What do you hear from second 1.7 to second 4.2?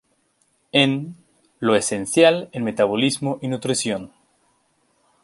Esencial en Metabolismo y Nutrición.